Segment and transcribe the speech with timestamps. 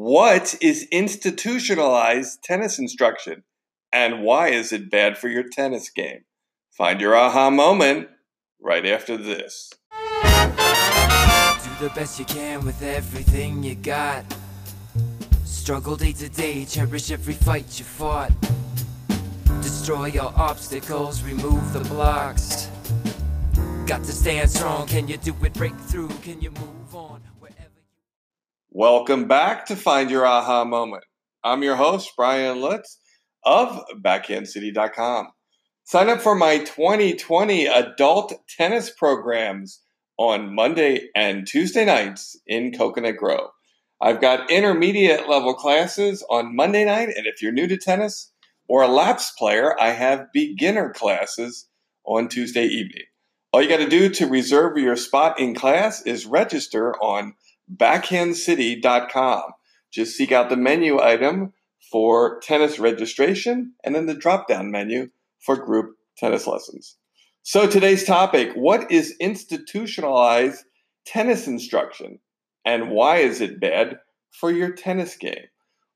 [0.00, 3.42] What is institutionalized tennis instruction
[3.92, 6.20] and why is it bad for your tennis game?
[6.70, 8.06] Find your aha moment
[8.62, 9.72] right after this.
[9.90, 9.98] Do
[11.80, 14.24] the best you can with everything you got.
[15.44, 18.30] Struggle day to day, cherish every fight you fought.
[19.62, 22.68] Destroy your obstacles, remove the blocks.
[23.84, 24.86] Got to stand strong.
[24.86, 25.54] Can you do it?
[25.54, 26.10] Break through.
[26.22, 27.27] Can you move on?
[28.80, 31.02] Welcome back to Find Your Aha Moment.
[31.42, 33.00] I'm your host, Brian Lutz
[33.44, 35.30] of BackhandCity.com.
[35.82, 39.82] Sign up for my 2020 adult tennis programs
[40.16, 43.50] on Monday and Tuesday nights in Coconut Grove.
[44.00, 48.30] I've got intermediate level classes on Monday night, and if you're new to tennis
[48.68, 51.66] or a lapsed player, I have beginner classes
[52.04, 53.06] on Tuesday evening.
[53.52, 57.34] All you got to do to reserve your spot in class is register on
[57.74, 59.42] backhandcity.com.
[59.92, 61.52] Just seek out the menu item
[61.90, 65.08] for tennis registration and then the drop down menu
[65.40, 66.96] for group tennis lessons.
[67.42, 70.64] So, today's topic what is institutionalized
[71.06, 72.18] tennis instruction
[72.64, 73.98] and why is it bad
[74.30, 75.46] for your tennis game?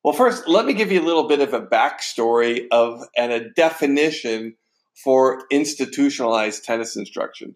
[0.02, 3.50] Well, first, let me give you a little bit of a backstory of and a
[3.50, 4.56] definition
[5.04, 7.54] for institutionalized tennis instruction.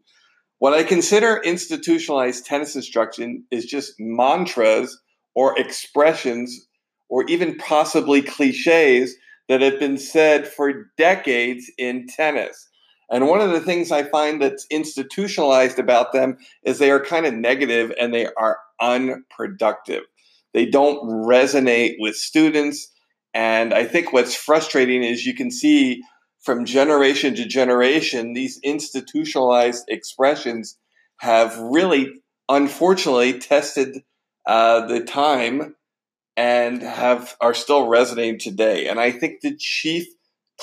[0.58, 4.98] What I consider institutionalized tennis instruction is just mantras
[5.34, 6.66] or expressions
[7.08, 9.14] or even possibly cliches
[9.48, 12.68] that have been said for decades in tennis.
[13.10, 17.26] And one of the things I find that's institutionalized about them is they are kind
[17.26, 20.02] of negative and they are unproductive.
[20.54, 22.90] They don't resonate with students.
[23.34, 26.02] And I think what's frustrating is you can see
[26.46, 30.78] from generation to generation, these institutionalized expressions
[31.18, 32.12] have really,
[32.48, 33.98] unfortunately, tested
[34.46, 35.74] uh, the time
[36.36, 38.86] and have are still resonating today.
[38.86, 40.06] And I think the chief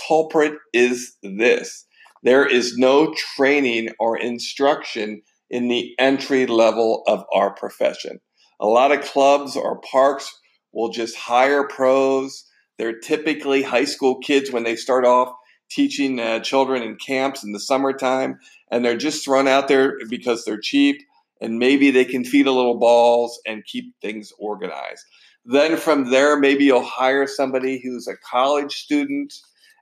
[0.08, 1.86] culprit is this:
[2.24, 8.22] there is no training or instruction in the entry level of our profession.
[8.62, 10.34] A lot of clubs or parks
[10.72, 12.46] will just hire pros.
[12.78, 15.34] They're typically high school kids when they start off
[15.74, 18.40] teaching uh, children in camps in the summertime,
[18.72, 21.02] and they're just thrown out there because they're cheap
[21.42, 25.04] and maybe they can feed a little balls and keep things organized.
[25.46, 29.34] Then from there, maybe you'll hire somebody who's a college student.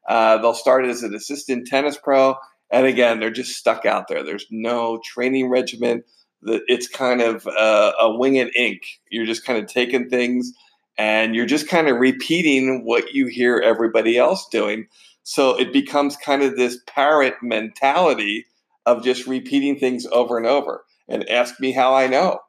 [0.09, 2.35] Uh, they'll start as an assistant tennis pro,
[2.71, 4.23] and again, they're just stuck out there.
[4.23, 6.03] There's no training regimen.
[6.43, 8.81] It's kind of uh, a wing and ink.
[9.11, 10.51] You're just kind of taking things
[10.97, 14.87] and you're just kind of repeating what you hear everybody else doing.
[15.23, 18.45] So it becomes kind of this parrot mentality
[18.85, 20.83] of just repeating things over and over.
[21.07, 22.39] And ask me how I know,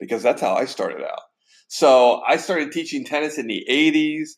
[0.00, 1.20] because that's how I started out.
[1.68, 4.30] So I started teaching tennis in the 80s,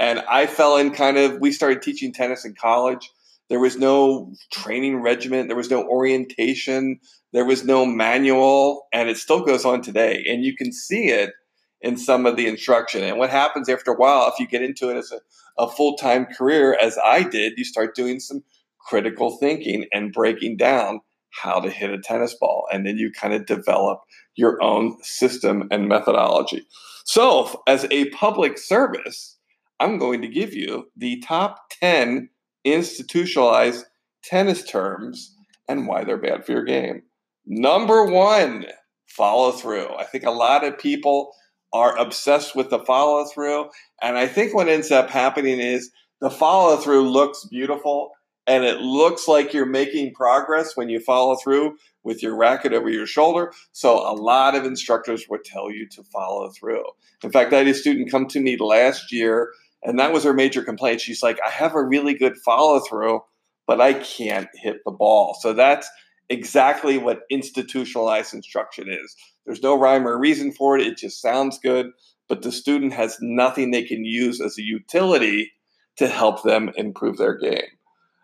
[0.00, 3.10] and I fell in kind of, we started teaching tennis in college.
[3.50, 7.00] There was no training regimen, there was no orientation,
[7.32, 10.24] there was no manual, and it still goes on today.
[10.28, 11.32] And you can see it
[11.80, 13.02] in some of the instruction.
[13.02, 15.20] And what happens after a while, if you get into it as a,
[15.62, 18.42] a full time career, as I did, you start doing some
[18.80, 21.00] critical thinking and breaking down
[21.30, 22.66] how to hit a tennis ball.
[22.72, 24.00] And then you kind of develop
[24.34, 26.66] your own system and methodology.
[27.04, 29.36] So, as a public service,
[29.80, 32.28] I'm going to give you the top 10
[32.64, 33.86] institutionalized
[34.22, 35.34] tennis terms
[35.68, 37.02] and why they're bad for your game.
[37.46, 38.66] Number one,
[39.06, 39.94] follow through.
[39.96, 41.32] I think a lot of people
[41.72, 43.68] are obsessed with the follow through.
[44.00, 45.90] And I think what ends up happening is
[46.20, 48.12] the follow through looks beautiful
[48.46, 52.88] and it looks like you're making progress when you follow through with your racket over
[52.88, 53.52] your shoulder.
[53.72, 56.84] So a lot of instructors would tell you to follow through.
[57.22, 59.52] In fact, I had a student come to me last year
[59.82, 61.00] and that was her major complaint.
[61.00, 63.20] She's like, I have a really good follow through,
[63.66, 65.36] but I can't hit the ball.
[65.40, 65.88] So that's
[66.30, 69.16] exactly what institutionalized instruction is.
[69.46, 70.86] There's no rhyme or reason for it.
[70.86, 71.90] It just sounds good,
[72.28, 75.52] but the student has nothing they can use as a utility
[75.96, 77.62] to help them improve their game.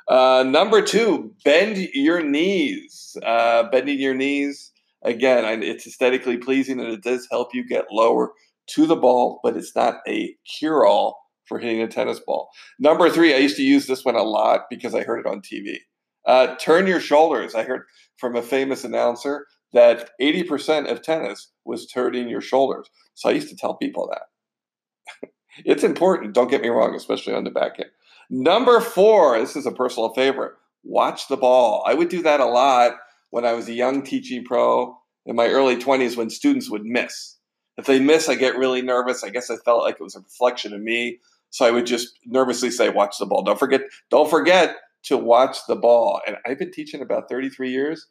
[0.07, 3.17] Uh, number two, bend your knees.
[3.25, 4.71] Uh, bending your knees,
[5.03, 8.33] again, it's aesthetically pleasing and it does help you get lower
[8.67, 12.51] to the ball, but it's not a cure all for hitting a tennis ball.
[12.79, 15.41] Number three, I used to use this one a lot because I heard it on
[15.41, 15.77] TV.
[16.27, 17.55] Uh, turn your shoulders.
[17.55, 17.83] I heard
[18.17, 22.89] from a famous announcer that 80% of tennis was turning your shoulders.
[23.15, 25.31] So I used to tell people that.
[25.65, 27.91] it's important, don't get me wrong, especially on the back end.
[28.31, 30.53] Number four, this is a personal favorite
[30.85, 31.83] watch the ball.
[31.87, 32.93] I would do that a lot
[33.31, 37.39] when I was a young teaching pro in my early 20s when students would miss.
[37.77, 39.25] If they miss, I get really nervous.
[39.25, 41.19] I guess I felt like it was a reflection of me.
[41.51, 43.43] So I would just nervously say, watch the ball.
[43.43, 46.21] Don't forget, don't forget to watch the ball.
[46.27, 48.07] And I've been teaching about 33 years,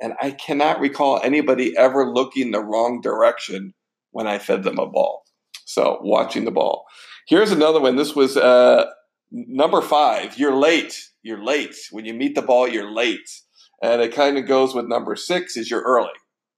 [0.00, 3.74] and I cannot recall anybody ever looking the wrong direction
[4.10, 5.22] when I fed them a ball.
[5.64, 6.84] So watching the ball.
[7.28, 7.96] Here's another one.
[7.96, 8.86] This was uh,
[9.30, 10.38] number five.
[10.38, 11.00] You're late.
[11.22, 11.76] You're late.
[11.90, 13.30] When you meet the ball, you're late.
[13.82, 16.10] And it kind of goes with number six is you're early.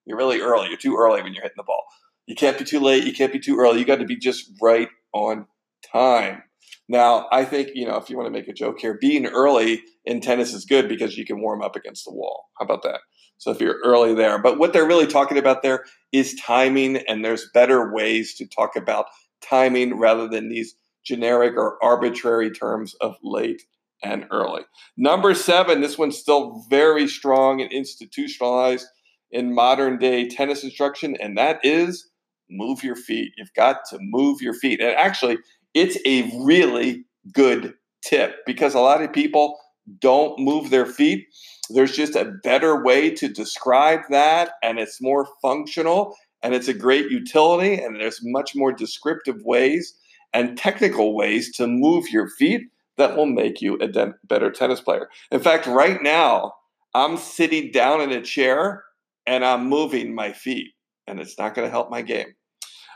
[0.06, 0.68] You're really early.
[0.68, 1.84] You're too early when you're hitting the ball.
[2.26, 3.04] You can't be too late.
[3.04, 3.78] You can't be too early.
[3.78, 5.46] You got to be just right on
[5.92, 6.42] time.
[6.88, 9.82] Now, I think, you know, if you want to make a joke here, being early
[10.04, 12.46] in tennis is good because you can warm up against the wall.
[12.58, 13.00] How about that?
[13.38, 14.38] So if you're early there.
[14.38, 18.76] But what they're really talking about there is timing, and there's better ways to talk
[18.76, 19.06] about
[19.42, 23.62] timing rather than these generic or arbitrary terms of late
[24.02, 24.62] and early.
[24.96, 28.86] Number seven, this one's still very strong and institutionalized
[29.30, 32.10] in modern day tennis instruction, and that is
[32.50, 33.32] move your feet.
[33.36, 34.80] You've got to move your feet.
[34.80, 35.38] And actually,
[35.74, 39.58] it's a really good tip because a lot of people
[40.00, 41.26] don't move their feet.
[41.70, 46.74] There's just a better way to describe that, and it's more functional and it's a
[46.74, 47.82] great utility.
[47.82, 49.94] And there's much more descriptive ways
[50.32, 54.80] and technical ways to move your feet that will make you a de- better tennis
[54.80, 55.08] player.
[55.32, 56.52] In fact, right now,
[56.94, 58.84] I'm sitting down in a chair
[59.26, 60.68] and I'm moving my feet,
[61.06, 62.34] and it's not going to help my game.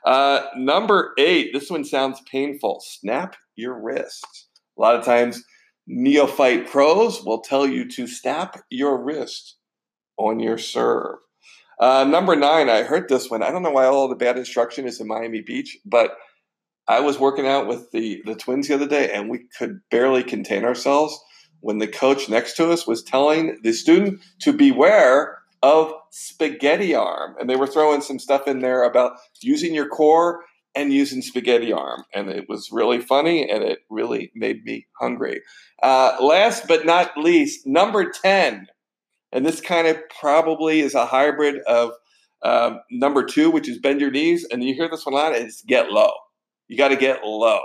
[0.05, 2.83] Uh, number eight, this one sounds painful.
[2.85, 4.47] Snap your wrist.
[4.77, 5.43] A lot of times,
[5.87, 9.57] neophyte pros will tell you to snap your wrist
[10.17, 11.17] on your serve.
[11.81, 13.43] Uh, number nine, I heard this one.
[13.43, 16.17] I don't know why all the bad instruction is in Miami Beach, but
[16.89, 20.25] I was working out with the, the twins the other day and we could barely
[20.25, 21.19] contain ourselves
[21.61, 27.35] when the coach next to us was telling the student to beware of spaghetti arm.
[27.41, 30.45] And they were throwing some stuff in there about using your core
[30.75, 32.05] and using spaghetti arm.
[32.15, 35.43] And it was really funny and it really made me hungry.
[35.83, 38.67] Uh, last but not least, number 10.
[39.33, 41.93] And this kind of probably is a hybrid of
[42.43, 44.47] um, number two, which is bend your knees.
[44.51, 46.13] And you hear this one a lot, it's get low.
[46.69, 47.61] You got to get low.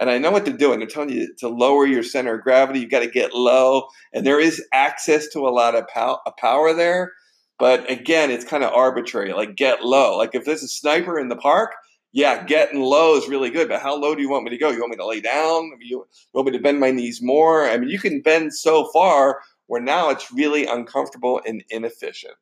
[0.00, 0.78] And I know what they're doing.
[0.78, 2.80] They're telling you to lower your center of gravity.
[2.80, 3.88] You got to get low.
[4.12, 7.12] And there is access to a lot of pow- power there.
[7.58, 9.32] But again, it's kind of arbitrary.
[9.32, 10.16] Like get low.
[10.16, 11.72] Like if there's a sniper in the park,
[12.12, 13.68] yeah, getting low is really good.
[13.68, 14.70] But how low do you want me to go?
[14.70, 15.70] You want me to lay down?
[15.80, 17.68] You want me to bend my knees more?
[17.68, 22.34] I mean, you can bend so far where now it's really uncomfortable and inefficient.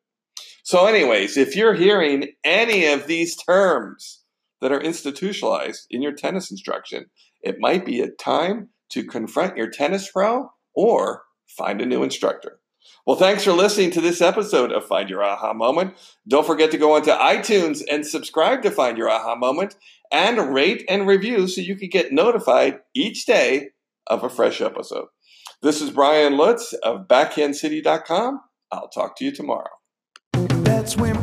[0.63, 4.23] So, anyways, if you're hearing any of these terms
[4.61, 7.07] that are institutionalized in your tennis instruction,
[7.43, 12.59] it might be a time to confront your tennis pro or find a new instructor.
[13.07, 15.95] Well, thanks for listening to this episode of Find Your Aha Moment.
[16.27, 19.77] Don't forget to go onto iTunes and subscribe to Find Your Aha Moment
[20.13, 23.71] and rate and review so you can get notified each day
[24.07, 25.07] of a fresh episode.
[25.63, 28.41] This is Brian Lutz of BackhandCity.com.
[28.71, 29.71] I'll talk to you tomorrow.
[30.33, 31.16] That's when